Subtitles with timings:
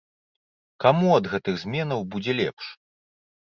[0.85, 2.65] Каму ад гэтых зменаў будзе лепш?